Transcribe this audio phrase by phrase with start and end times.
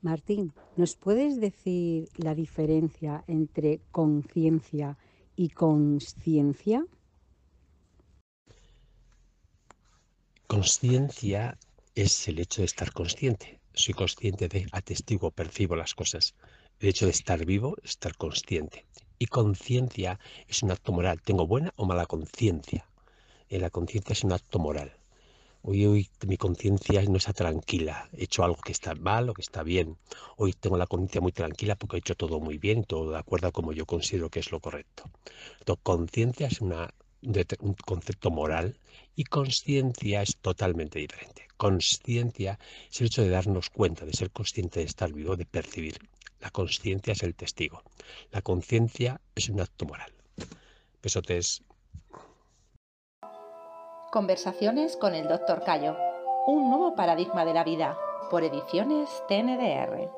[0.00, 4.96] Martín, ¿nos puedes decir la diferencia entre conciencia
[5.34, 6.86] y consciencia?
[10.46, 11.58] Consciencia
[11.94, 13.60] es el hecho de estar consciente.
[13.74, 16.34] Soy consciente de, atestigo, percibo las cosas.
[16.78, 18.86] El hecho de estar vivo, estar consciente.
[19.18, 21.20] Y conciencia es un acto moral.
[21.22, 22.88] ¿Tengo buena o mala conciencia?
[23.48, 24.92] Eh, la conciencia es un acto moral.
[25.70, 29.42] Hoy, hoy mi conciencia no está tranquila, he hecho algo que está mal o que
[29.42, 29.98] está bien.
[30.38, 33.48] Hoy tengo la conciencia muy tranquila porque he hecho todo muy bien, todo de acuerdo
[33.48, 35.10] a como yo considero que es lo correcto.
[35.58, 38.78] Entonces, conciencia es un concepto moral
[39.14, 41.48] y conciencia es totalmente diferente.
[41.58, 42.58] Conciencia
[42.90, 45.98] es el hecho de darnos cuenta, de ser consciente de estar vivo, de percibir.
[46.40, 47.82] La conciencia es el testigo.
[48.30, 50.14] La conciencia es un acto moral.
[51.02, 51.62] Besotes.
[54.10, 55.64] Conversaciones con el Dr.
[55.64, 55.94] Cayo.
[56.46, 57.98] Un nuevo paradigma de la vida.
[58.30, 60.17] Por ediciones TNDR.